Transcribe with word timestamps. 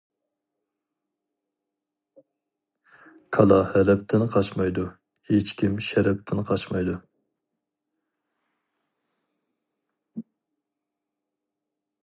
كالا 3.37 3.59
ھەلەپتىن 3.75 4.25
قاچمايدۇ، 4.35 4.85
ھېچكىم 5.33 5.77
شەرەپتىن 5.89 6.43
قاچمايدۇ. 6.49 6.97